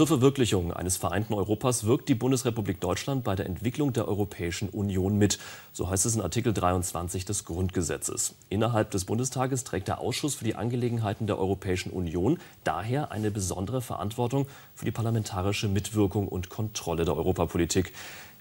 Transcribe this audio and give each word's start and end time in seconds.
Zur 0.00 0.06
Verwirklichung 0.06 0.72
eines 0.72 0.96
vereinten 0.96 1.34
Europas 1.34 1.84
wirkt 1.84 2.08
die 2.08 2.14
Bundesrepublik 2.14 2.80
Deutschland 2.80 3.22
bei 3.22 3.36
der 3.36 3.44
Entwicklung 3.44 3.92
der 3.92 4.08
Europäischen 4.08 4.70
Union 4.70 5.18
mit. 5.18 5.38
So 5.74 5.90
heißt 5.90 6.06
es 6.06 6.14
in 6.14 6.22
Artikel 6.22 6.54
23 6.54 7.26
des 7.26 7.44
Grundgesetzes. 7.44 8.34
Innerhalb 8.48 8.90
des 8.92 9.04
Bundestages 9.04 9.62
trägt 9.62 9.88
der 9.88 10.00
Ausschuss 10.00 10.36
für 10.36 10.44
die 10.44 10.54
Angelegenheiten 10.54 11.26
der 11.26 11.38
Europäischen 11.38 11.90
Union 11.90 12.38
daher 12.64 13.12
eine 13.12 13.30
besondere 13.30 13.82
Verantwortung 13.82 14.46
für 14.74 14.86
die 14.86 14.90
parlamentarische 14.90 15.68
Mitwirkung 15.68 16.28
und 16.28 16.48
Kontrolle 16.48 17.04
der 17.04 17.18
Europapolitik. 17.18 17.92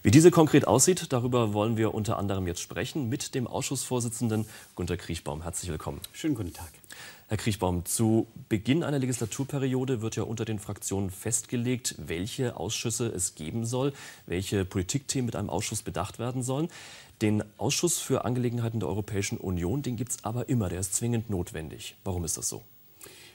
Wie 0.01 0.11
diese 0.11 0.31
konkret 0.31 0.65
aussieht, 0.65 1.11
darüber 1.11 1.51
wollen 1.51 1.75
wir 1.75 1.93
unter 1.93 2.17
anderem 2.17 2.47
jetzt 2.47 2.61
sprechen 2.61 3.09
mit 3.09 3.35
dem 3.35 3.47
Ausschussvorsitzenden 3.47 4.45
Gunter 4.75 4.95
Kriechbaum. 4.95 5.41
Herzlich 5.41 5.69
willkommen. 5.69 5.99
Schönen 6.13 6.35
guten 6.35 6.53
Tag. 6.53 6.69
Herr 7.29 7.37
Kriechbaum, 7.37 7.85
zu 7.85 8.25
Beginn 8.49 8.83
einer 8.83 8.97
Legislaturperiode 8.97 10.01
wird 10.01 10.15
ja 10.15 10.23
unter 10.23 10.45
den 10.45 10.57
Fraktionen 10.57 11.11
festgelegt, 11.11 11.93
welche 11.99 12.57
Ausschüsse 12.57 13.05
es 13.05 13.35
geben 13.35 13.67
soll, 13.67 13.93
welche 14.25 14.65
Politikthemen 14.65 15.27
mit 15.27 15.35
einem 15.35 15.51
Ausschuss 15.51 15.83
bedacht 15.83 16.17
werden 16.17 16.41
sollen. 16.41 16.69
Den 17.21 17.43
Ausschuss 17.59 17.99
für 17.99 18.25
Angelegenheiten 18.25 18.79
der 18.79 18.89
Europäischen 18.89 19.37
Union, 19.37 19.83
den 19.83 19.95
gibt 19.95 20.09
es 20.09 20.23
aber 20.23 20.49
immer, 20.49 20.69
der 20.69 20.79
ist 20.79 20.95
zwingend 20.95 21.29
notwendig. 21.29 21.97
Warum 22.03 22.25
ist 22.25 22.35
das 22.35 22.49
so? 22.49 22.63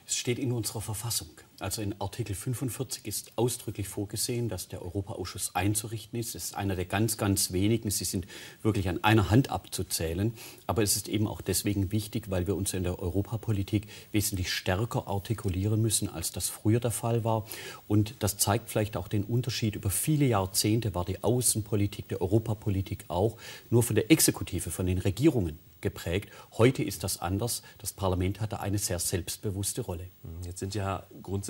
Es 0.05 0.17
steht 0.17 0.39
in 0.39 0.51
unserer 0.51 0.81
Verfassung. 0.81 1.29
Also 1.59 1.81
in 1.81 1.99
Artikel 2.01 2.35
45 2.35 3.05
ist 3.05 3.31
ausdrücklich 3.37 3.87
vorgesehen, 3.87 4.49
dass 4.49 4.67
der 4.67 4.81
Europaausschuss 4.81 5.55
einzurichten 5.55 6.19
ist. 6.19 6.35
Es 6.35 6.45
ist 6.45 6.55
einer 6.55 6.75
der 6.75 6.83
ganz, 6.83 7.17
ganz 7.17 7.53
wenigen. 7.53 7.89
Sie 7.91 8.03
sind 8.03 8.27
wirklich 8.61 8.89
an 8.89 9.03
einer 9.05 9.29
Hand 9.29 9.49
abzuzählen. 9.49 10.33
Aber 10.67 10.83
es 10.83 10.97
ist 10.97 11.07
eben 11.07 11.27
auch 11.27 11.39
deswegen 11.39 11.93
wichtig, 11.93 12.29
weil 12.29 12.45
wir 12.45 12.55
uns 12.55 12.73
in 12.73 12.83
der 12.83 12.99
Europapolitik 12.99 13.87
wesentlich 14.11 14.51
stärker 14.51 15.07
artikulieren 15.07 15.81
müssen, 15.81 16.09
als 16.09 16.33
das 16.33 16.49
früher 16.49 16.81
der 16.81 16.91
Fall 16.91 17.23
war. 17.23 17.45
Und 17.87 18.15
das 18.19 18.37
zeigt 18.37 18.69
vielleicht 18.69 18.97
auch 18.97 19.07
den 19.07 19.23
Unterschied. 19.23 19.75
Über 19.75 19.89
viele 19.89 20.25
Jahrzehnte 20.25 20.93
war 20.93 21.05
die 21.05 21.23
Außenpolitik, 21.23 22.09
die 22.09 22.19
Europapolitik 22.19 23.05
auch 23.07 23.37
nur 23.69 23.81
von 23.81 23.95
der 23.95 24.11
Exekutive, 24.11 24.71
von 24.71 24.87
den 24.87 24.97
Regierungen 24.97 25.57
geprägt. 25.85 26.31
Heute 26.57 26.81
ist 26.81 27.03
das 27.03 27.21
anders. 27.21 27.61
Das 27.77 27.93
Parlament 27.93 28.41
hat 28.41 28.53
da 28.53 28.57
eine 28.57 28.79
sehr 28.79 28.97
selbstbewusste 28.97 29.81
Rolle. 29.83 30.07
Jetzt 30.43 30.59
sind 30.59 30.73
ja 30.73 31.05
grundsätzlich 31.21 31.44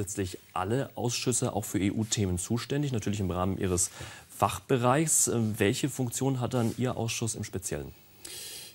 alle 0.53 0.89
Ausschüsse 0.95 1.53
auch 1.53 1.65
für 1.65 1.79
EU-Themen 1.79 2.37
zuständig, 2.37 2.91
natürlich 2.91 3.19
im 3.19 3.31
Rahmen 3.31 3.57
ihres 3.57 3.91
Fachbereichs. 4.29 5.27
Ähm, 5.27 5.55
welche 5.57 5.89
Funktion 5.89 6.39
hat 6.39 6.53
dann 6.53 6.73
Ihr 6.77 6.97
Ausschuss 6.97 7.35
im 7.35 7.43
Speziellen? 7.43 7.91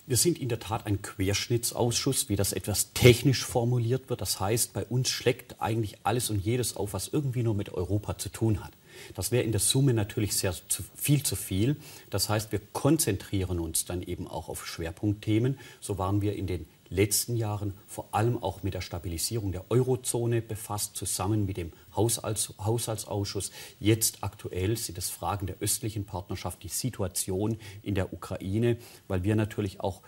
Wir 0.07 0.17
sind 0.17 0.39
in 0.39 0.49
der 0.49 0.59
Tat 0.59 0.87
ein 0.87 1.01
Querschnittsausschuss, 1.01 2.27
wie 2.27 2.35
das 2.35 2.53
etwas 2.53 2.91
technisch 2.93 3.45
formuliert 3.45 4.09
wird. 4.09 4.19
Das 4.19 4.39
heißt, 4.39 4.73
bei 4.73 4.83
uns 4.85 5.09
schlägt 5.09 5.61
eigentlich 5.61 5.97
alles 6.03 6.29
und 6.29 6.43
jedes 6.43 6.75
auf, 6.75 6.93
was 6.93 7.07
irgendwie 7.07 7.43
nur 7.43 7.53
mit 7.53 7.73
Europa 7.73 8.17
zu 8.17 8.29
tun 8.29 8.63
hat. 8.63 8.71
Das 9.15 9.31
wäre 9.31 9.43
in 9.43 9.51
der 9.51 9.61
Summe 9.61 9.93
natürlich 9.93 10.35
sehr 10.35 10.53
zu, 10.67 10.83
viel 10.95 11.23
zu 11.23 11.35
viel. 11.35 11.77
Das 12.09 12.29
heißt, 12.29 12.51
wir 12.51 12.59
konzentrieren 12.73 13.59
uns 13.59 13.85
dann 13.85 14.01
eben 14.01 14.27
auch 14.27 14.49
auf 14.49 14.65
Schwerpunktthemen. 14.65 15.59
So 15.79 15.97
waren 15.97 16.21
wir 16.21 16.35
in 16.35 16.47
den 16.47 16.65
letzten 16.91 17.35
Jahren 17.35 17.73
vor 17.87 18.13
allem 18.13 18.41
auch 18.41 18.61
mit 18.63 18.73
der 18.73 18.81
Stabilisierung 18.81 19.51
der 19.51 19.71
Eurozone 19.71 20.41
befasst, 20.41 20.95
zusammen 20.95 21.45
mit 21.45 21.57
dem 21.57 21.71
Haushalts 21.95 22.53
Haushaltsausschuss. 22.59 23.51
Jetzt 23.79 24.23
aktuell 24.23 24.77
sind 24.77 24.97
es 24.97 25.09
Fragen 25.09 25.47
der 25.47 25.57
östlichen 25.59 26.05
Partnerschaft, 26.05 26.61
die 26.63 26.67
Situation 26.67 27.57
in 27.81 27.95
der 27.95 28.13
Ukraine, 28.13 28.77
weil 29.07 29.23
wir 29.23 29.35
natürlich 29.35 29.79
auch 29.79 30.01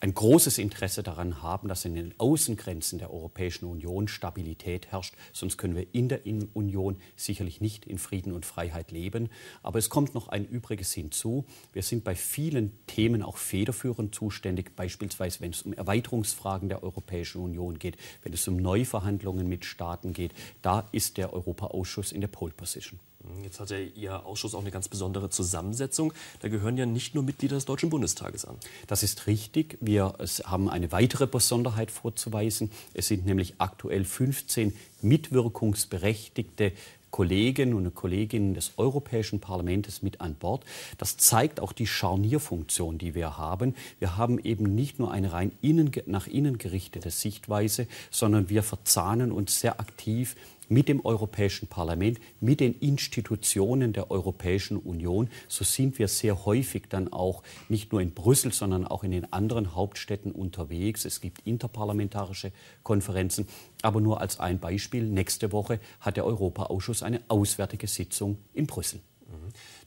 ein 0.00 0.14
großes 0.14 0.56
Interesse 0.58 1.02
daran 1.02 1.42
haben, 1.42 1.68
dass 1.68 1.84
in 1.84 1.94
den 1.94 2.14
Außengrenzen 2.18 2.98
der 2.98 3.12
Europäischen 3.12 3.66
Union 3.66 4.08
Stabilität 4.08 4.86
herrscht. 4.88 5.14
Sonst 5.32 5.58
können 5.58 5.76
wir 5.76 5.94
in 5.94 6.08
der 6.08 6.20
Union 6.54 6.96
sicherlich 7.16 7.60
nicht 7.60 7.84
in 7.84 7.98
Frieden 7.98 8.32
und 8.32 8.46
Freiheit 8.46 8.92
leben. 8.92 9.28
Aber 9.62 9.78
es 9.78 9.90
kommt 9.90 10.14
noch 10.14 10.28
ein 10.28 10.46
Übriges 10.46 10.92
hinzu. 10.92 11.44
Wir 11.74 11.82
sind 11.82 12.02
bei 12.02 12.14
vielen 12.14 12.72
Themen 12.86 13.22
auch 13.22 13.36
federführend 13.36 14.14
zuständig, 14.14 14.74
beispielsweise 14.74 15.40
wenn 15.40 15.50
es 15.50 15.62
um 15.62 15.74
Erweiterungsfragen 15.74 16.70
der 16.70 16.82
Europäischen 16.82 17.42
Union 17.42 17.78
geht, 17.78 17.98
wenn 18.22 18.32
es 18.32 18.48
um 18.48 18.56
Neuverhandlungen 18.56 19.48
mit 19.48 19.66
Staaten 19.66 20.14
geht. 20.14 20.32
Da 20.62 20.88
ist 20.92 21.18
der 21.18 21.34
Europaausschuss 21.34 22.12
in 22.12 22.22
der 22.22 22.28
Pole 22.28 22.54
Position. 22.54 23.00
Jetzt 23.42 23.60
hat 23.60 23.70
ja 23.70 23.78
Ihr 23.78 24.24
Ausschuss 24.24 24.54
auch 24.54 24.60
eine 24.60 24.70
ganz 24.70 24.88
besondere 24.88 25.28
Zusammensetzung. 25.28 26.12
Da 26.40 26.48
gehören 26.48 26.76
ja 26.76 26.86
nicht 26.86 27.14
nur 27.14 27.22
Mitglieder 27.22 27.56
des 27.56 27.66
Deutschen 27.66 27.90
Bundestages 27.90 28.44
an. 28.44 28.56
Das 28.86 29.02
ist 29.02 29.26
richtig. 29.26 29.76
Wir 29.80 30.14
haben 30.44 30.70
eine 30.70 30.90
weitere 30.92 31.26
Besonderheit 31.26 31.90
vorzuweisen. 31.90 32.70
Es 32.94 33.08
sind 33.08 33.26
nämlich 33.26 33.54
aktuell 33.58 34.04
15 34.04 34.74
mitwirkungsberechtigte 35.02 36.72
Kollegen 37.10 37.74
und 37.74 37.94
Kolleginnen 37.94 38.54
des 38.54 38.72
Europäischen 38.76 39.40
Parlaments 39.40 40.02
mit 40.02 40.20
an 40.20 40.34
Bord. 40.34 40.64
Das 40.96 41.16
zeigt 41.16 41.60
auch 41.60 41.72
die 41.72 41.86
Scharnierfunktion, 41.86 42.98
die 42.98 43.14
wir 43.14 43.36
haben. 43.36 43.74
Wir 43.98 44.16
haben 44.16 44.38
eben 44.38 44.74
nicht 44.74 44.98
nur 44.98 45.10
eine 45.10 45.32
rein 45.32 45.52
innen, 45.60 45.90
nach 46.06 46.26
innen 46.26 46.58
gerichtete 46.58 47.10
Sichtweise, 47.10 47.86
sondern 48.10 48.48
wir 48.48 48.62
verzahnen 48.62 49.32
uns 49.32 49.60
sehr 49.60 49.80
aktiv 49.80 50.36
mit 50.70 50.88
dem 50.88 51.04
Europäischen 51.04 51.68
Parlament, 51.68 52.18
mit 52.40 52.60
den 52.60 52.74
Institutionen 52.78 53.92
der 53.92 54.10
Europäischen 54.10 54.78
Union. 54.78 55.28
So 55.48 55.64
sind 55.64 55.98
wir 55.98 56.08
sehr 56.08 56.46
häufig 56.46 56.84
dann 56.88 57.12
auch 57.12 57.42
nicht 57.68 57.92
nur 57.92 58.00
in 58.00 58.14
Brüssel, 58.14 58.52
sondern 58.52 58.86
auch 58.86 59.04
in 59.04 59.10
den 59.10 59.30
anderen 59.32 59.74
Hauptstädten 59.74 60.32
unterwegs. 60.32 61.04
Es 61.04 61.20
gibt 61.20 61.46
interparlamentarische 61.46 62.52
Konferenzen. 62.82 63.48
Aber 63.82 64.00
nur 64.00 64.20
als 64.20 64.38
ein 64.40 64.60
Beispiel, 64.60 65.02
nächste 65.02 65.52
Woche 65.52 65.80
hat 66.00 66.16
der 66.16 66.24
Europaausschuss 66.24 67.02
eine 67.02 67.20
auswärtige 67.28 67.88
Sitzung 67.88 68.38
in 68.54 68.66
Brüssel. 68.66 69.00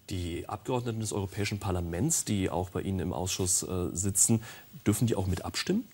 Die 0.09 0.47
Abgeordneten 0.49 0.99
des 0.99 1.13
Europäischen 1.13 1.59
Parlaments, 1.59 2.25
die 2.25 2.49
auch 2.49 2.69
bei 2.69 2.81
Ihnen 2.81 2.99
im 2.99 3.13
Ausschuss 3.13 3.63
äh, 3.63 3.89
sitzen, 3.93 4.41
dürfen 4.85 5.07
die 5.07 5.15
auch 5.15 5.27
mit 5.27 5.45
abstimmen? 5.45 5.87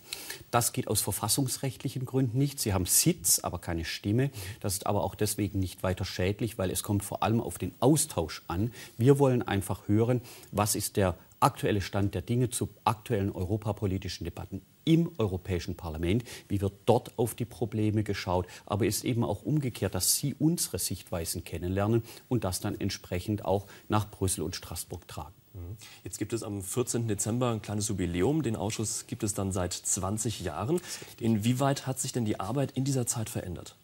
Das 0.50 0.74
geht 0.74 0.88
aus 0.88 1.02
verfassungsrechtlichen 1.02 2.06
Gründen 2.06 2.40
nicht. 2.40 2.60
Sie 2.60 2.74
haben 2.74 2.88
Sitz, 2.88 3.40
aber 3.40 3.60
keine 3.60 3.86
Stimme. 3.86 4.32
Das 4.62 4.74
ist 4.74 4.88
aber 4.88 5.04
auch 5.04 5.14
deswegen 5.14 5.60
nicht 5.60 5.84
weiter 5.84 6.06
schädlich, 6.06 6.58
weil 6.58 6.72
es 6.72 6.82
kommt 6.82 7.04
vor 7.04 7.22
allem 7.22 7.40
auf 7.40 7.60
den 7.60 7.72
Austausch 7.80 8.42
an. 8.48 8.72
Wir 8.98 9.20
wollen 9.20 9.44
einfach 9.44 9.88
hören, 9.88 10.22
was 10.52 10.76
ist 10.76 10.98
der 10.98 11.16
aktuelle 11.40 11.82
Stand 11.82 12.16
der 12.16 12.22
Dinge 12.22 12.50
zu 12.50 12.70
aktuellen 12.84 13.32
europapolitischen 13.32 14.24
Debatten 14.26 14.62
im 14.86 15.12
Europäischen 15.18 15.76
Parlament, 15.76 16.24
wie 16.48 16.62
wird 16.62 16.74
dort 16.86 17.18
auf 17.20 17.36
die 17.36 17.46
Probleme 17.46 18.04
geschaut, 18.04 18.48
aber 18.66 18.88
es 18.88 18.98
ist 18.98 19.06
eben 19.06 19.24
auch 19.24 19.44
umgekehrt, 19.44 19.94
dass 19.94 20.16
Sie 20.16 20.34
unsere 20.34 20.80
Sichtweisen 20.80 21.44
kennenlernen 21.44 22.04
und 22.28 22.44
das 22.44 22.60
dann 22.60 22.80
entsprechend 22.80 23.46
auch 23.46 23.68
nach 23.88 24.10
Brüssel 24.10 24.42
und 24.42 24.56
Straßburg 24.56 25.08
tragen. 25.08 25.36
Mhm. 25.54 25.78
Jetzt 26.04 26.18
gibt 26.18 26.34
es 26.34 26.44
am 26.44 26.62
14. 26.62 27.08
Dezember 27.08 27.52
ein 27.52 27.62
kleines 27.62 27.88
Jubiläum. 27.88 28.44
Den 28.44 28.56
Ausschuss 28.56 29.08
gibt 29.08 29.24
es 29.24 29.34
dann 29.34 29.52
seit 29.52 29.74
20 29.74 30.42
Jahren. 30.42 30.82
Inwieweit 31.20 31.88
hat 31.88 32.00
sich 32.00 32.12
denn 32.12 32.26
die 32.26 32.40
Arbeit 32.40 32.72
in 32.72 32.84
dieser 32.84 33.06
Zeit 33.06 33.30
verändert? 33.30 33.76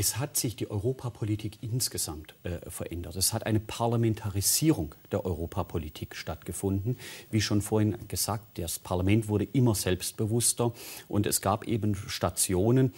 Es 0.00 0.16
hat 0.16 0.36
sich 0.36 0.54
die 0.54 0.70
Europapolitik 0.70 1.58
insgesamt 1.60 2.36
äh, 2.44 2.70
verändert. 2.70 3.16
Es 3.16 3.32
hat 3.32 3.46
eine 3.46 3.58
Parlamentarisierung 3.58 4.94
der 5.10 5.26
Europapolitik 5.26 6.14
stattgefunden. 6.14 6.96
Wie 7.32 7.40
schon 7.40 7.60
vorhin 7.60 7.96
gesagt, 8.06 8.58
das 8.58 8.78
Parlament 8.78 9.26
wurde 9.26 9.48
immer 9.52 9.74
selbstbewusster 9.74 10.72
und 11.08 11.26
es 11.26 11.40
gab 11.40 11.66
eben 11.66 11.96
Stationen, 11.96 12.94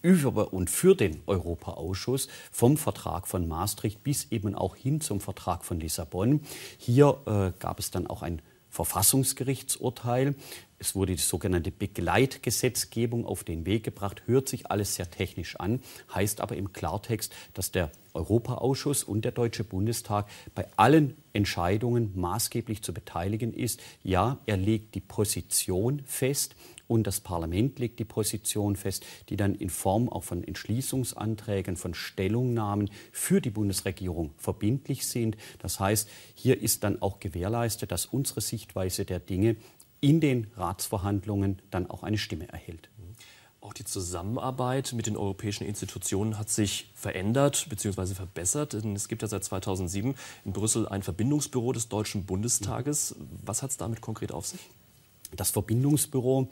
über 0.00 0.54
und 0.54 0.70
für 0.70 0.94
den 0.94 1.22
Europaausschuss 1.26 2.28
vom 2.50 2.78
Vertrag 2.78 3.28
von 3.28 3.46
Maastricht 3.46 4.02
bis 4.02 4.28
eben 4.30 4.54
auch 4.54 4.76
hin 4.76 5.02
zum 5.02 5.20
Vertrag 5.20 5.66
von 5.66 5.80
Lissabon. 5.80 6.40
Hier 6.78 7.18
äh, 7.26 7.52
gab 7.58 7.78
es 7.78 7.90
dann 7.90 8.06
auch 8.06 8.22
ein 8.22 8.40
Verfassungsgerichtsurteil. 8.74 10.34
Es 10.80 10.96
wurde 10.96 11.14
die 11.14 11.22
sogenannte 11.22 11.70
Begleitgesetzgebung 11.70 13.24
auf 13.24 13.44
den 13.44 13.66
Weg 13.66 13.84
gebracht, 13.84 14.24
hört 14.26 14.48
sich 14.48 14.70
alles 14.70 14.96
sehr 14.96 15.08
technisch 15.08 15.54
an, 15.60 15.80
heißt 16.12 16.40
aber 16.40 16.56
im 16.56 16.72
Klartext, 16.72 17.32
dass 17.54 17.70
der 17.70 17.92
Europaausschuss 18.14 19.04
und 19.04 19.24
der 19.24 19.30
Deutsche 19.32 19.62
Bundestag 19.62 20.28
bei 20.56 20.66
allen 20.76 21.16
Entscheidungen 21.32 22.10
maßgeblich 22.16 22.82
zu 22.82 22.92
beteiligen 22.92 23.54
ist. 23.54 23.80
Ja, 24.02 24.38
er 24.46 24.56
legt 24.56 24.96
die 24.96 25.00
Position 25.00 26.02
fest 26.04 26.56
und 26.86 27.06
das 27.06 27.20
Parlament 27.20 27.78
legt 27.78 27.98
die 27.98 28.04
Position 28.04 28.76
fest, 28.76 29.04
die 29.28 29.36
dann 29.36 29.54
in 29.54 29.70
Form 29.70 30.08
auch 30.08 30.24
von 30.24 30.44
Entschließungsanträgen, 30.44 31.76
von 31.76 31.94
Stellungnahmen 31.94 32.90
für 33.12 33.40
die 33.40 33.50
Bundesregierung 33.50 34.32
verbindlich 34.36 35.06
sind. 35.06 35.36
Das 35.58 35.80
heißt, 35.80 36.08
hier 36.34 36.60
ist 36.60 36.84
dann 36.84 37.00
auch 37.00 37.20
gewährleistet, 37.20 37.90
dass 37.90 38.06
unsere 38.06 38.40
Sichtweise 38.40 39.04
der 39.04 39.20
Dinge 39.20 39.56
in 40.00 40.20
den 40.20 40.48
Ratsverhandlungen 40.56 41.62
dann 41.70 41.88
auch 41.88 42.02
eine 42.02 42.18
Stimme 42.18 42.48
erhält. 42.48 42.90
Auch 43.62 43.72
die 43.72 43.84
Zusammenarbeit 43.84 44.92
mit 44.92 45.06
den 45.06 45.16
europäischen 45.16 45.64
Institutionen 45.64 46.38
hat 46.38 46.50
sich 46.50 46.92
verändert 46.94 47.66
bzw. 47.70 48.12
verbessert. 48.12 48.74
Es 48.74 49.08
gibt 49.08 49.22
ja 49.22 49.28
seit 49.28 49.42
2007 49.42 50.14
in 50.44 50.52
Brüssel 50.52 50.86
ein 50.86 51.02
Verbindungsbüro 51.02 51.72
des 51.72 51.88
Deutschen 51.88 52.26
Bundestages. 52.26 53.16
Was 53.42 53.62
hat 53.62 53.70
es 53.70 53.78
damit 53.78 54.02
konkret 54.02 54.32
auf 54.32 54.46
sich? 54.46 54.60
Das 55.36 55.50
Verbindungsbüro, 55.50 56.48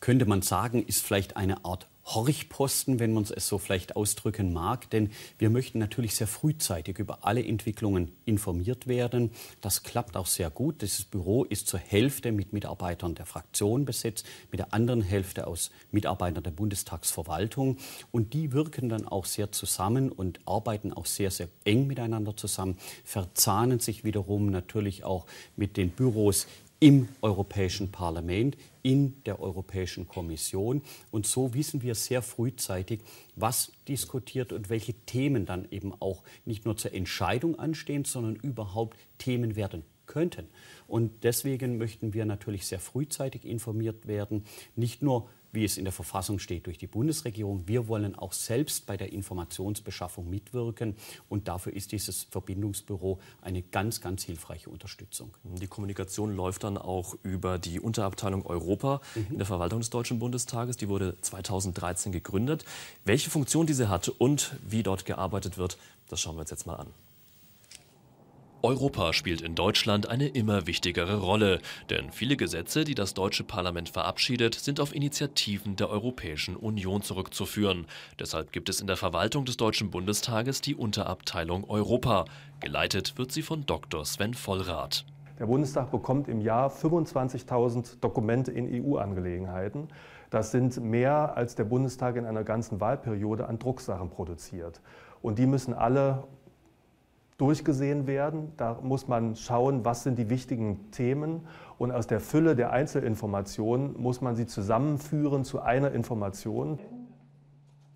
könnte 0.00 0.26
man 0.26 0.42
sagen, 0.42 0.84
ist 0.84 1.04
vielleicht 1.04 1.36
eine 1.36 1.64
Art 1.64 1.86
Horchposten, 2.04 2.98
wenn 2.98 3.12
man 3.12 3.22
es 3.22 3.46
so 3.46 3.58
vielleicht 3.58 3.94
ausdrücken 3.94 4.52
mag, 4.52 4.90
denn 4.90 5.10
wir 5.38 5.50
möchten 5.50 5.78
natürlich 5.78 6.16
sehr 6.16 6.26
frühzeitig 6.26 6.98
über 6.98 7.24
alle 7.24 7.44
Entwicklungen 7.44 8.10
informiert 8.24 8.88
werden. 8.88 9.30
Das 9.60 9.84
klappt 9.84 10.16
auch 10.16 10.26
sehr 10.26 10.50
gut. 10.50 10.82
Dieses 10.82 11.04
Büro 11.04 11.44
ist 11.44 11.68
zur 11.68 11.78
Hälfte 11.78 12.32
mit 12.32 12.52
Mitarbeitern 12.52 13.14
der 13.14 13.24
Fraktion 13.24 13.84
besetzt, 13.84 14.26
mit 14.50 14.58
der 14.58 14.74
anderen 14.74 15.02
Hälfte 15.02 15.46
aus 15.46 15.70
Mitarbeitern 15.92 16.42
der 16.42 16.50
Bundestagsverwaltung. 16.50 17.76
Und 18.10 18.34
die 18.34 18.52
wirken 18.52 18.88
dann 18.88 19.06
auch 19.06 19.24
sehr 19.24 19.52
zusammen 19.52 20.10
und 20.10 20.40
arbeiten 20.44 20.92
auch 20.92 21.06
sehr, 21.06 21.30
sehr 21.30 21.48
eng 21.64 21.86
miteinander 21.86 22.36
zusammen, 22.36 22.78
verzahnen 23.04 23.78
sich 23.78 24.02
wiederum 24.02 24.46
natürlich 24.46 25.04
auch 25.04 25.26
mit 25.54 25.76
den 25.76 25.90
Büros 25.90 26.48
im 26.82 27.06
Europäischen 27.20 27.92
Parlament, 27.92 28.56
in 28.82 29.22
der 29.22 29.38
Europäischen 29.38 30.08
Kommission. 30.08 30.82
Und 31.12 31.28
so 31.28 31.54
wissen 31.54 31.80
wir 31.80 31.94
sehr 31.94 32.22
frühzeitig, 32.22 33.02
was 33.36 33.70
diskutiert 33.86 34.52
und 34.52 34.68
welche 34.68 34.92
Themen 34.92 35.46
dann 35.46 35.68
eben 35.70 35.94
auch 36.00 36.24
nicht 36.44 36.64
nur 36.64 36.76
zur 36.76 36.92
Entscheidung 36.92 37.56
anstehen, 37.56 38.04
sondern 38.04 38.34
überhaupt 38.34 38.98
Themen 39.18 39.54
werden 39.54 39.84
könnten. 40.06 40.48
Und 40.88 41.22
deswegen 41.22 41.78
möchten 41.78 42.14
wir 42.14 42.24
natürlich 42.24 42.66
sehr 42.66 42.80
frühzeitig 42.80 43.44
informiert 43.44 44.08
werden, 44.08 44.44
nicht 44.74 45.02
nur 45.02 45.28
wie 45.52 45.64
es 45.64 45.76
in 45.76 45.84
der 45.84 45.92
Verfassung 45.92 46.38
steht, 46.38 46.66
durch 46.66 46.78
die 46.78 46.86
Bundesregierung. 46.86 47.68
Wir 47.68 47.86
wollen 47.86 48.14
auch 48.14 48.32
selbst 48.32 48.86
bei 48.86 48.96
der 48.96 49.12
Informationsbeschaffung 49.12 50.28
mitwirken. 50.28 50.96
Und 51.28 51.46
dafür 51.46 51.74
ist 51.74 51.92
dieses 51.92 52.24
Verbindungsbüro 52.24 53.20
eine 53.42 53.62
ganz, 53.62 54.00
ganz 54.00 54.24
hilfreiche 54.24 54.70
Unterstützung. 54.70 55.36
Die 55.44 55.66
Kommunikation 55.66 56.34
läuft 56.34 56.64
dann 56.64 56.78
auch 56.78 57.14
über 57.22 57.58
die 57.58 57.80
Unterabteilung 57.80 58.46
Europa 58.46 59.00
mhm. 59.14 59.26
in 59.30 59.38
der 59.38 59.46
Verwaltung 59.46 59.80
des 59.80 59.90
Deutschen 59.90 60.18
Bundestages. 60.18 60.78
Die 60.78 60.88
wurde 60.88 61.16
2013 61.20 62.12
gegründet. 62.12 62.64
Welche 63.04 63.30
Funktion 63.30 63.66
diese 63.66 63.90
hat 63.90 64.08
und 64.08 64.56
wie 64.66 64.82
dort 64.82 65.04
gearbeitet 65.04 65.58
wird, 65.58 65.76
das 66.08 66.20
schauen 66.20 66.36
wir 66.36 66.40
uns 66.40 66.50
jetzt 66.50 66.66
mal 66.66 66.76
an. 66.76 66.88
Europa 68.64 69.12
spielt 69.12 69.40
in 69.40 69.56
Deutschland 69.56 70.08
eine 70.08 70.28
immer 70.28 70.68
wichtigere 70.68 71.18
Rolle, 71.20 71.58
denn 71.90 72.12
viele 72.12 72.36
Gesetze, 72.36 72.84
die 72.84 72.94
das 72.94 73.12
deutsche 73.12 73.42
Parlament 73.42 73.88
verabschiedet, 73.88 74.54
sind 74.54 74.78
auf 74.78 74.94
Initiativen 74.94 75.74
der 75.74 75.90
Europäischen 75.90 76.54
Union 76.54 77.02
zurückzuführen. 77.02 77.86
Deshalb 78.20 78.52
gibt 78.52 78.68
es 78.68 78.80
in 78.80 78.86
der 78.86 78.96
Verwaltung 78.96 79.44
des 79.44 79.56
Deutschen 79.56 79.90
Bundestages 79.90 80.60
die 80.60 80.76
Unterabteilung 80.76 81.68
Europa. 81.68 82.24
Geleitet 82.60 83.18
wird 83.18 83.32
sie 83.32 83.42
von 83.42 83.66
Dr. 83.66 84.04
Sven 84.04 84.32
Vollrath. 84.32 85.04
Der 85.40 85.46
Bundestag 85.46 85.90
bekommt 85.90 86.28
im 86.28 86.40
Jahr 86.40 86.70
25.000 86.70 87.98
Dokumente 88.00 88.52
in 88.52 88.84
EU-Angelegenheiten. 88.84 89.88
Das 90.30 90.52
sind 90.52 90.80
mehr, 90.80 91.36
als 91.36 91.56
der 91.56 91.64
Bundestag 91.64 92.14
in 92.14 92.26
einer 92.26 92.44
ganzen 92.44 92.80
Wahlperiode 92.80 93.48
an 93.48 93.58
Drucksachen 93.58 94.08
produziert. 94.08 94.80
Und 95.20 95.40
die 95.40 95.46
müssen 95.46 95.74
alle 95.74 96.22
durchgesehen 97.42 98.06
werden. 98.06 98.52
Da 98.56 98.78
muss 98.82 99.08
man 99.08 99.34
schauen, 99.34 99.84
was 99.84 100.04
sind 100.04 100.16
die 100.16 100.30
wichtigen 100.30 100.92
Themen 100.92 101.40
und 101.76 101.90
aus 101.90 102.06
der 102.06 102.20
Fülle 102.20 102.54
der 102.54 102.70
Einzelinformationen 102.70 104.00
muss 104.00 104.20
man 104.20 104.36
sie 104.36 104.46
zusammenführen 104.46 105.42
zu 105.42 105.60
einer 105.60 105.90
Information. 105.90 106.78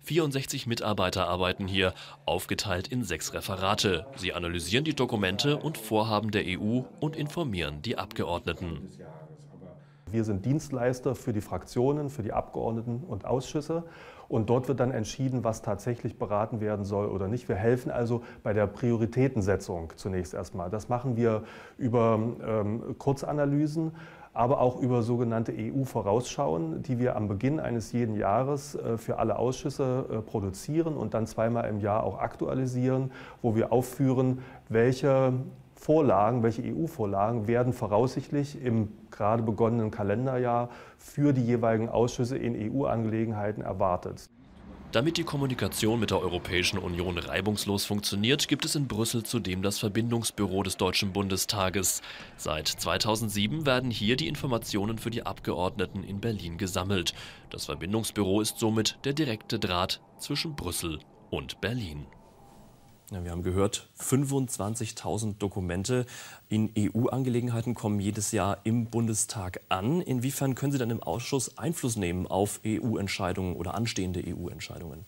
64 0.01 0.67
Mitarbeiter 0.67 1.29
arbeiten 1.29 1.65
hier, 1.65 1.93
aufgeteilt 2.25 2.89
in 2.89 3.05
sechs 3.05 3.33
Referate. 3.33 4.05
Sie 4.17 4.33
analysieren 4.33 4.83
die 4.83 4.95
Dokumente 4.95 5.55
und 5.55 5.77
Vorhaben 5.77 6.31
der 6.31 6.43
EU 6.45 6.81
und 6.99 7.15
informieren 7.15 7.81
die 7.81 7.97
Abgeordneten. 7.97 8.89
Wir 10.11 10.23
sind 10.23 10.45
Dienstleister 10.45 11.15
für 11.15 11.33
die 11.33 11.41
Fraktionen, 11.41 12.09
für 12.09 12.23
die 12.23 12.33
Abgeordneten 12.33 13.03
und 13.07 13.25
Ausschüsse. 13.25 13.83
Und 14.29 14.49
dort 14.49 14.67
wird 14.67 14.79
dann 14.79 14.91
entschieden, 14.91 15.43
was 15.43 15.61
tatsächlich 15.61 16.17
beraten 16.17 16.59
werden 16.59 16.83
soll 16.83 17.07
oder 17.07 17.27
nicht. 17.27 17.47
Wir 17.47 17.55
helfen 17.55 17.91
also 17.91 18.23
bei 18.43 18.53
der 18.53 18.67
Prioritätensetzung 18.67 19.93
zunächst 19.95 20.33
erstmal. 20.33 20.69
Das 20.69 20.89
machen 20.89 21.15
wir 21.15 21.43
über 21.77 22.19
ähm, 22.45 22.95
Kurzanalysen, 22.97 23.93
aber 24.33 24.59
auch 24.59 24.79
über 24.79 25.01
sogenannte 25.01 25.53
EU-Vorausschauen, 25.57 26.83
die 26.83 26.99
wir 26.99 27.15
am 27.15 27.27
Beginn 27.27 27.59
eines 27.59 27.91
jeden 27.91 28.15
Jahres 28.15 28.75
äh, 28.75 28.97
für 28.97 29.17
alle 29.17 29.39
Ausschüsse 29.39 30.05
äh, 30.11 30.17
produzieren 30.17 30.95
und 30.95 31.13
dann 31.13 31.25
zweimal 31.25 31.67
im 31.69 31.79
Jahr 31.79 32.03
auch 32.03 32.19
aktualisieren, 32.19 33.11
wo 33.41 33.55
wir 33.55 33.71
aufführen, 33.71 34.39
welche 34.69 35.33
Vorlagen, 35.77 36.43
welche 36.43 36.63
EU-Vorlagen 36.63 37.47
werden 37.47 37.71
voraussichtlich 37.71 38.61
im 38.61 38.89
gerade 39.11 39.43
begonnenen 39.43 39.91
Kalenderjahr 39.91 40.69
für 40.97 41.33
die 41.33 41.45
jeweiligen 41.45 41.87
Ausschüsse 41.87 42.37
in 42.37 42.73
EU-Angelegenheiten 42.73 43.61
erwartet. 43.61 44.27
Damit 44.91 45.17
die 45.17 45.23
Kommunikation 45.23 45.99
mit 45.99 46.11
der 46.11 46.21
Europäischen 46.21 46.79
Union 46.79 47.17
reibungslos 47.17 47.85
funktioniert, 47.85 48.47
gibt 48.47 48.65
es 48.65 48.75
in 48.75 48.87
Brüssel 48.87 49.23
zudem 49.23 49.61
das 49.61 49.79
Verbindungsbüro 49.79 50.63
des 50.63 50.77
Deutschen 50.77 51.13
Bundestages. 51.13 52.01
Seit 52.37 52.67
2007 52.67 53.65
werden 53.65 53.91
hier 53.91 54.15
die 54.15 54.29
Informationen 54.29 54.97
für 54.97 55.09
die 55.09 55.25
Abgeordneten 55.25 56.03
in 56.03 56.21
Berlin 56.21 56.57
gesammelt. 56.57 57.13
Das 57.49 57.65
Verbindungsbüro 57.65 58.41
ist 58.41 58.59
somit 58.59 58.97
der 59.03 59.13
direkte 59.13 59.59
Draht 59.59 60.01
zwischen 60.17 60.55
Brüssel 60.55 60.99
und 61.29 61.61
Berlin. 61.61 62.07
Wir 63.09 63.31
haben 63.31 63.41
gehört, 63.41 63.87
25.000 64.01 65.37
Dokumente 65.37 66.05
in 66.49 66.73
EU-Angelegenheiten 66.77 67.73
kommen 67.73 68.01
jedes 68.01 68.33
Jahr 68.33 68.57
im 68.65 68.87
Bundestag 68.87 69.61
an. 69.69 70.01
Inwiefern 70.01 70.55
können 70.55 70.73
Sie 70.73 70.77
dann 70.77 70.89
im 70.89 71.01
Ausschuss 71.01 71.57
Einfluss 71.57 71.95
nehmen 71.95 72.27
auf 72.27 72.59
EU-Entscheidungen 72.65 73.55
oder 73.55 73.75
anstehende 73.75 74.21
EU-Entscheidungen? 74.27 75.05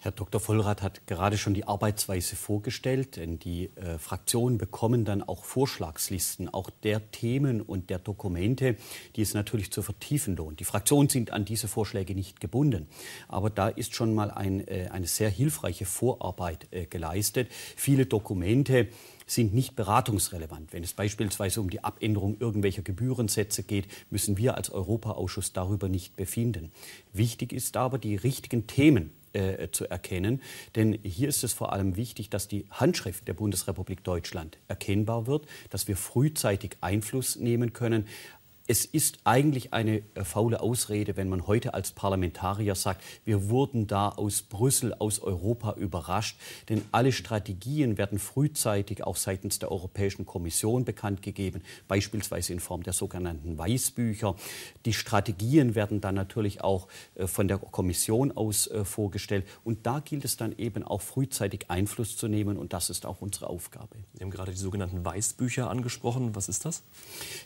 Herr 0.00 0.12
Dr. 0.12 0.40
Vollrath 0.40 0.82
hat 0.82 1.06
gerade 1.06 1.38
schon 1.38 1.54
die 1.54 1.66
Arbeitsweise 1.66 2.36
vorgestellt, 2.36 3.16
denn 3.16 3.38
die 3.38 3.70
äh, 3.76 3.98
Fraktionen 3.98 4.58
bekommen 4.58 5.04
dann 5.04 5.22
auch 5.22 5.44
Vorschlagslisten, 5.44 6.48
auch 6.48 6.70
der 6.70 7.10
Themen 7.10 7.60
und 7.60 7.90
der 7.90 7.98
Dokumente, 7.98 8.76
die 9.16 9.22
es 9.22 9.34
natürlich 9.34 9.72
zu 9.72 9.82
vertiefen 9.82 10.36
lohnt. 10.36 10.60
Die 10.60 10.64
Fraktionen 10.64 11.08
sind 11.08 11.32
an 11.32 11.44
diese 11.44 11.66
Vorschläge 11.66 12.14
nicht 12.14 12.40
gebunden, 12.40 12.88
aber 13.28 13.50
da 13.50 13.68
ist 13.68 13.94
schon 13.94 14.14
mal 14.14 14.30
ein, 14.30 14.66
äh, 14.68 14.88
eine 14.92 15.06
sehr 15.06 15.30
hilfreiche 15.30 15.86
Vorarbeit 15.86 16.68
äh, 16.70 16.86
geleistet. 16.86 17.48
Viele 17.50 18.06
Dokumente 18.06 18.88
sind 19.26 19.54
nicht 19.54 19.74
beratungsrelevant. 19.74 20.72
Wenn 20.72 20.84
es 20.84 20.92
beispielsweise 20.92 21.60
um 21.60 21.68
die 21.68 21.82
Abänderung 21.82 22.36
irgendwelcher 22.38 22.82
Gebührensätze 22.82 23.64
geht, 23.64 23.86
müssen 24.10 24.38
wir 24.38 24.56
als 24.56 24.70
Europaausschuss 24.70 25.52
darüber 25.52 25.88
nicht 25.88 26.16
befinden. 26.16 26.70
Wichtig 27.12 27.52
ist 27.52 27.76
aber, 27.76 27.98
die 27.98 28.14
richtigen 28.14 28.66
Themen 28.68 29.10
äh, 29.36 29.70
zu 29.70 29.88
erkennen. 29.88 30.40
Denn 30.74 30.98
hier 31.02 31.28
ist 31.28 31.44
es 31.44 31.52
vor 31.52 31.72
allem 31.72 31.96
wichtig, 31.96 32.30
dass 32.30 32.48
die 32.48 32.64
Handschrift 32.70 33.28
der 33.28 33.34
Bundesrepublik 33.34 34.02
Deutschland 34.02 34.58
erkennbar 34.68 35.26
wird, 35.26 35.46
dass 35.70 35.88
wir 35.88 35.96
frühzeitig 35.96 36.76
Einfluss 36.80 37.36
nehmen 37.36 37.72
können 37.72 38.06
es 38.68 38.84
ist 38.84 39.18
eigentlich 39.24 39.72
eine 39.72 40.02
äh, 40.14 40.24
faule 40.24 40.60
Ausrede, 40.60 41.16
wenn 41.16 41.28
man 41.28 41.46
heute 41.46 41.74
als 41.74 41.92
Parlamentarier 41.92 42.74
sagt, 42.74 43.02
wir 43.24 43.48
wurden 43.48 43.86
da 43.86 44.08
aus 44.08 44.42
Brüssel, 44.42 44.92
aus 44.94 45.20
Europa 45.20 45.74
überrascht. 45.74 46.36
Denn 46.68 46.82
alle 46.90 47.12
Strategien 47.12 47.96
werden 47.96 48.18
frühzeitig 48.18 49.04
auch 49.04 49.16
seitens 49.16 49.58
der 49.60 49.70
Europäischen 49.70 50.26
Kommission 50.26 50.84
bekannt 50.84 51.22
gegeben, 51.22 51.62
beispielsweise 51.86 52.52
in 52.52 52.60
Form 52.60 52.82
der 52.82 52.92
sogenannten 52.92 53.56
Weißbücher. 53.56 54.34
Die 54.84 54.92
Strategien 54.92 55.74
werden 55.74 56.00
dann 56.00 56.16
natürlich 56.16 56.62
auch 56.62 56.88
äh, 57.14 57.26
von 57.26 57.46
der 57.46 57.58
Kommission 57.58 58.32
aus 58.32 58.66
äh, 58.66 58.84
vorgestellt. 58.84 59.46
Und 59.64 59.86
da 59.86 60.00
gilt 60.00 60.24
es 60.24 60.36
dann 60.36 60.56
eben 60.58 60.82
auch 60.82 61.02
frühzeitig 61.02 61.70
Einfluss 61.70 62.16
zu 62.16 62.26
nehmen. 62.26 62.56
Und 62.56 62.72
das 62.72 62.90
ist 62.90 63.06
auch 63.06 63.20
unsere 63.20 63.48
Aufgabe. 63.48 63.96
Sie 64.14 64.24
haben 64.24 64.30
gerade 64.30 64.50
die 64.50 64.58
sogenannten 64.58 65.04
Weißbücher 65.04 65.70
angesprochen. 65.70 66.34
Was 66.34 66.48
ist 66.48 66.64
das? 66.64 66.82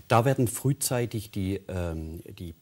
Da 0.09 0.25
werden 0.25 0.49
frühzeitig 0.49 1.10
gleichzeitig 1.11 1.31
die, 1.31 1.61
ähm, 1.69 2.23
die 2.39 2.55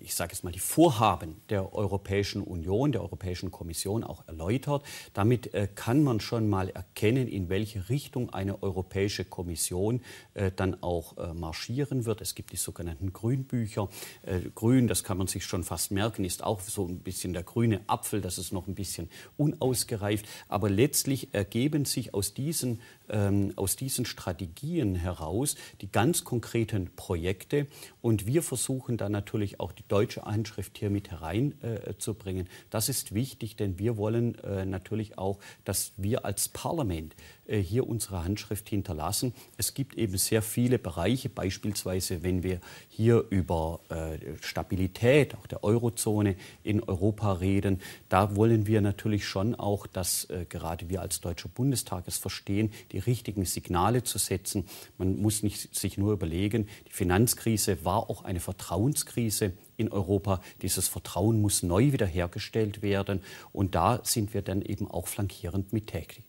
ich 0.00 0.14
sage 0.14 0.32
jetzt 0.32 0.44
mal, 0.44 0.52
die 0.52 0.60
Vorhaben 0.60 1.40
der 1.48 1.74
Europäischen 1.74 2.42
Union, 2.42 2.92
der 2.92 3.02
Europäischen 3.02 3.50
Kommission 3.50 4.04
auch 4.04 4.22
erläutert. 4.28 4.84
Damit 5.14 5.52
äh, 5.52 5.68
kann 5.74 6.04
man 6.04 6.20
schon 6.20 6.48
mal 6.48 6.68
erkennen, 6.68 7.26
in 7.26 7.48
welche 7.48 7.88
Richtung 7.88 8.30
eine 8.30 8.62
Europäische 8.62 9.24
Kommission 9.24 10.00
äh, 10.34 10.52
dann 10.54 10.80
auch 10.82 11.16
äh, 11.18 11.34
marschieren 11.34 12.04
wird. 12.04 12.20
Es 12.20 12.36
gibt 12.36 12.52
die 12.52 12.56
sogenannten 12.56 13.12
Grünbücher. 13.12 13.88
Äh, 14.22 14.42
Grün, 14.54 14.86
das 14.86 15.02
kann 15.02 15.18
man 15.18 15.26
sich 15.26 15.44
schon 15.44 15.64
fast 15.64 15.90
merken, 15.90 16.24
ist 16.24 16.44
auch 16.44 16.60
so 16.60 16.86
ein 16.86 17.00
bisschen 17.00 17.32
der 17.32 17.42
grüne 17.42 17.80
Apfel. 17.88 18.20
Das 18.20 18.38
ist 18.38 18.52
noch 18.52 18.68
ein 18.68 18.76
bisschen 18.76 19.10
unausgereift. 19.36 20.26
Aber 20.48 20.70
letztlich 20.70 21.34
ergeben 21.34 21.84
sich 21.84 22.14
aus 22.14 22.32
diesen 22.32 22.80
ähm, 23.08 23.52
aus 23.56 23.76
diesen 23.76 24.04
Strategien 24.04 24.94
heraus 24.94 25.56
die 25.80 25.90
ganz 25.90 26.24
konkreten 26.24 26.90
Projekte. 26.96 27.66
Und 28.00 28.26
wir 28.26 28.42
versuchen 28.42 28.96
dann 28.96 29.12
natürlich 29.12 29.60
auch 29.60 29.72
die 29.72 29.86
deutsche 29.88 30.26
Einschrift 30.26 30.78
hier 30.78 30.90
mit 30.90 31.10
hereinzubringen. 31.10 32.46
Äh, 32.46 32.50
das 32.70 32.88
ist 32.88 33.14
wichtig, 33.14 33.56
denn 33.56 33.78
wir 33.78 33.96
wollen 33.96 34.38
äh, 34.40 34.64
natürlich 34.64 35.18
auch, 35.18 35.38
dass 35.64 35.92
wir 35.96 36.24
als 36.24 36.48
Parlament 36.48 37.14
äh, 37.46 37.58
hier 37.58 37.86
unsere 37.86 38.24
Handschrift 38.24 38.68
hinterlassen. 38.68 39.34
Es 39.56 39.74
gibt 39.74 39.96
eben 39.96 40.16
sehr 40.16 40.40
viele 40.42 40.78
Bereiche, 40.78 41.28
beispielsweise 41.28 42.22
wenn 42.22 42.42
wir 42.42 42.60
hier 42.88 43.24
über 43.30 43.80
äh, 43.90 44.18
Stabilität 44.40 45.34
auch 45.34 45.46
der 45.46 45.62
Eurozone 45.62 46.36
in 46.62 46.82
Europa 46.82 47.34
reden, 47.34 47.80
da 48.08 48.36
wollen 48.36 48.66
wir 48.66 48.80
natürlich 48.80 49.26
schon 49.26 49.54
auch, 49.54 49.86
dass 49.86 50.24
äh, 50.30 50.46
gerade 50.48 50.88
wir 50.88 51.02
als 51.02 51.20
Deutscher 51.20 51.48
Bundestag 51.48 52.04
es 52.06 52.16
verstehen, 52.16 52.70
die 52.94 53.00
richtigen 53.00 53.44
Signale 53.44 54.04
zu 54.04 54.18
setzen. 54.18 54.66
Man 54.98 55.16
muss 55.16 55.42
nicht 55.42 55.74
sich 55.74 55.98
nur 55.98 56.12
überlegen, 56.12 56.68
die 56.86 56.92
Finanzkrise 56.92 57.84
war 57.84 58.08
auch 58.08 58.22
eine 58.22 58.40
Vertrauenskrise 58.40 59.52
in 59.76 59.90
Europa. 59.90 60.40
Dieses 60.62 60.86
Vertrauen 60.86 61.42
muss 61.42 61.62
neu 61.62 61.92
wiederhergestellt 61.92 62.82
werden 62.82 63.20
und 63.52 63.74
da 63.74 64.00
sind 64.04 64.32
wir 64.32 64.42
dann 64.42 64.62
eben 64.62 64.88
auch 64.88 65.08
flankierend 65.08 65.72
mit 65.72 65.88
tätig. 65.88 66.22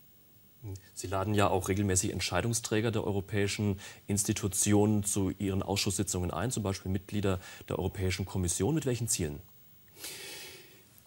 Sie 0.95 1.05
laden 1.05 1.35
ja 1.35 1.47
auch 1.47 1.69
regelmäßig 1.69 2.11
Entscheidungsträger 2.11 2.89
der 2.89 3.03
europäischen 3.03 3.79
Institutionen 4.07 5.03
zu 5.03 5.29
Ihren 5.29 5.61
Ausschusssitzungen 5.61 6.31
ein, 6.31 6.49
zum 6.49 6.63
Beispiel 6.63 6.91
Mitglieder 6.91 7.39
der 7.69 7.77
Europäischen 7.77 8.25
Kommission. 8.25 8.73
Mit 8.73 8.87
welchen 8.87 9.07
Zielen? 9.07 9.41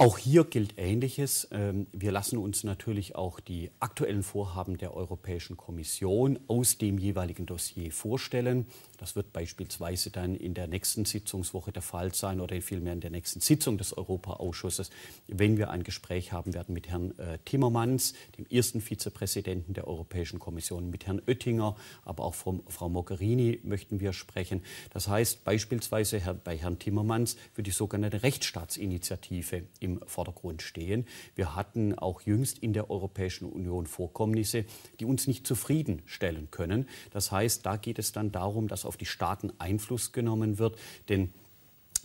Auch 0.01 0.17
hier 0.17 0.45
gilt 0.45 0.75
Ähnliches. 0.77 1.49
Ähm, 1.51 1.89
wir 1.91 2.13
lassen 2.13 2.39
uns 2.39 2.63
natürlich 2.63 3.17
auch 3.17 3.41
die 3.41 3.73
aktuellen 3.81 4.23
Vorhaben 4.23 4.79
der 4.79 4.95
Europäischen 4.95 5.57
Kommission 5.57 6.39
aus 6.47 6.79
dem 6.79 6.99
jeweiligen 6.99 7.47
Dossier 7.47 7.91
vorstellen. 7.91 8.67
Das 8.99 9.17
wird 9.17 9.33
beispielsweise 9.33 10.11
dann 10.11 10.37
in 10.37 10.55
der 10.55 10.69
nächsten 10.69 11.05
Sitzungswoche 11.05 11.73
der 11.73 11.83
Fall 11.83 12.15
sein 12.15 12.41
oder 12.41 12.63
vielmehr 12.63 12.93
in 12.93 13.01
der 13.01 13.11
nächsten 13.11 13.41
Sitzung 13.41 13.77
des 13.77 13.97
Europaausschusses, 13.99 14.91
wenn 15.27 15.59
wir 15.59 15.71
ein 15.71 15.83
Gespräch 15.83 16.31
haben 16.31 16.55
werden 16.55 16.75
mit 16.75 16.89
Herrn 16.89 17.19
äh, 17.19 17.39
Timmermans, 17.45 18.15
dem 18.39 18.47
ersten 18.47 18.81
Vizepräsidenten 18.81 19.75
der 19.75 19.89
Europäischen 19.89 20.39
Kommission, 20.39 20.91
mit 20.91 21.09
Herrn 21.09 21.21
Oettinger, 21.27 21.75
aber 22.05 22.23
auch 22.23 22.37
Frau, 22.37 22.61
Frau 22.69 22.89
Mogherini 22.89 23.59
möchten 23.65 23.99
wir 23.99 24.13
sprechen. 24.13 24.63
Das 24.91 25.09
heißt 25.09 25.43
beispielsweise 25.43 26.21
bei 26.45 26.57
Herrn 26.57 26.79
Timmermans 26.79 27.37
für 27.53 27.65
die 27.65 27.73
sogenannte 27.73 28.23
Rechtsstaatsinitiative 28.23 29.65
im 29.89 30.01
Vordergrund 30.07 30.63
stehen. 30.63 31.07
Wir 31.35 31.55
hatten 31.57 31.99
auch 31.99 32.23
jüngst 32.23 32.59
in 32.59 32.73
der 32.73 32.91
Europäischen 32.91 33.49
Union 33.49 33.87
Vorkommnisse, 33.87 34.65
die 35.01 35.05
uns 35.05 35.27
nicht 35.27 35.47
zufriedenstellen 35.47 36.49
können. 36.51 36.89
Das 37.13 37.33
heißt, 37.33 37.65
da 37.65 37.77
geht 37.77 37.99
es 37.99 38.13
dann 38.13 38.33
darum, 38.33 38.69
dass 38.69 38.85
auf 38.85 38.97
die 38.97 39.07
Staaten 39.07 39.53
Einfluss 39.59 40.13
genommen 40.13 40.59
wird, 40.59 40.79
denn 41.09 41.33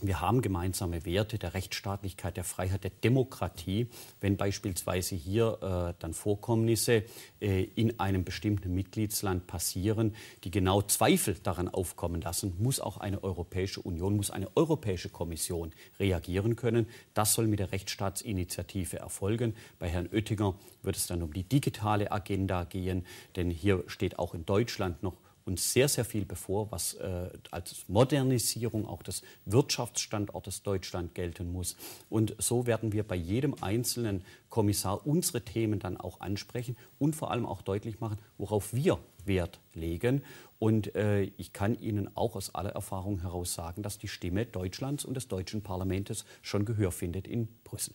wir 0.08 0.20
haben 0.20 0.42
gemeinsame 0.42 1.06
Werte 1.06 1.38
der 1.38 1.54
Rechtsstaatlichkeit, 1.54 2.36
der 2.38 2.44
Freiheit, 2.44 2.84
der 2.84 2.92
Demokratie. 2.92 3.88
Wenn 4.20 4.38
beispielsweise 4.38 5.16
hier 5.16 5.58
äh, 5.62 5.94
dann 6.00 6.14
Vorkommnisse 6.14 7.04
äh, 7.40 7.64
in 7.76 8.00
einem 8.00 8.24
bestimmten 8.24 8.74
Mitgliedsland 8.76 9.48
passieren, 9.48 10.16
die 10.44 10.52
genau 10.52 10.82
Zweifel 10.82 11.36
daran 11.42 11.70
aufkommen 11.70 12.22
lassen, 12.22 12.54
muss 12.60 12.80
auch 12.80 12.98
eine 12.98 13.24
Europäische 13.24 13.82
Union, 13.82 14.16
muss 14.16 14.30
eine 14.30 14.56
Europäische 14.56 15.10
Kommission 15.10 15.72
reagieren 16.00 16.56
können. 16.56 16.88
Das 17.14 17.34
soll 17.34 17.48
mit 17.48 17.60
der 17.60 17.72
Rechtsstaatsinitiative 17.72 18.98
erfolgen. 18.98 19.56
Bei 19.80 19.88
Herrn 19.88 20.10
Oettinger 20.12 20.56
wird 20.82 20.98
es 20.98 21.08
dann 21.08 21.22
um 21.22 21.34
die 21.34 21.44
digitale 21.44 22.12
Agenda 22.12 22.66
gehen, 22.66 23.06
denn 23.36 23.50
hier 23.50 23.84
steht 23.88 24.20
auch 24.20 24.34
in 24.34 24.46
Deutschland 24.46 25.02
noch 25.02 25.16
uns 25.46 25.74
sehr, 25.74 25.88
sehr 25.88 26.06
viel 26.06 26.26
bevor, 26.26 26.72
was 26.72 26.94
äh, 26.96 27.30
als 27.52 27.86
Modernisierung 27.88 28.88
auch 28.88 29.04
des 29.04 29.24
Wirtschaftsstandortes 29.46 30.64
Deutschland 30.64 31.16
gelten 31.16 31.52
muss. 31.52 31.76
Und 32.10 32.36
so 32.38 32.66
werden 32.66 32.92
wir 32.92 33.04
bei 33.04 33.16
jedem 33.16 33.56
einzelnen 33.62 34.24
Kommissar 34.50 35.06
unsere 35.06 35.42
Themen 35.42 35.80
dann 35.80 35.98
auch 35.98 36.22
ansprechen 36.22 36.78
und 37.00 37.16
vor 37.16 37.32
allem 37.32 37.46
auch 37.46 37.62
deutlich 37.62 38.00
machen, 38.00 38.18
worauf 38.38 38.74
wir 38.74 39.00
Wert 39.26 39.60
legen. 39.74 40.24
Und 40.60 40.96
äh, 40.96 41.24
ich 41.38 41.54
kann 41.54 41.80
Ihnen 41.80 42.16
auch 42.16 42.36
aus 42.36 42.56
aller 42.56 42.72
Erfahrung 42.72 43.20
heraus 43.20 43.54
sagen, 43.54 43.84
dass 43.84 43.98
die 43.98 44.08
Stimme 44.08 44.46
Deutschlands 44.46 45.04
und 45.06 45.16
des 45.16 45.28
deutschen 45.28 45.62
Parlaments 45.62 46.26
schon 46.42 46.66
Gehör 46.66 46.92
findet 46.92 47.28
in 47.28 47.48
Brüssel. 47.64 47.94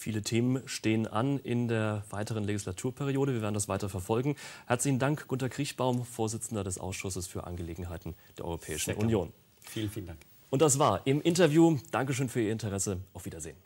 Viele 0.00 0.22
Themen 0.22 0.62
stehen 0.64 1.06
an 1.06 1.38
in 1.40 1.68
der 1.68 2.04
weiteren 2.08 2.42
Legislaturperiode. 2.44 3.34
Wir 3.34 3.42
werden 3.42 3.52
das 3.52 3.68
weiter 3.68 3.90
verfolgen. 3.90 4.34
Herzlichen 4.66 4.98
Dank, 4.98 5.28
Gunter 5.28 5.50
Kriechbaum, 5.50 6.06
Vorsitzender 6.06 6.64
des 6.64 6.78
Ausschusses 6.78 7.26
für 7.26 7.44
Angelegenheiten 7.44 8.14
der 8.38 8.46
Europäischen 8.46 8.94
Union. 8.94 9.30
Vielen, 9.60 9.90
vielen 9.90 10.06
Dank. 10.06 10.20
Und 10.48 10.62
das 10.62 10.78
war 10.78 11.06
im 11.06 11.20
Interview. 11.20 11.76
Dankeschön 11.90 12.30
für 12.30 12.40
Ihr 12.40 12.50
Interesse. 12.50 13.02
Auf 13.12 13.26
Wiedersehen. 13.26 13.58